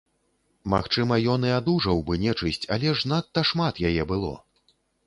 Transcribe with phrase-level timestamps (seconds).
[0.73, 4.33] Магчыма, ён і адужаў бы нечысць, але ж надта шмат яе было.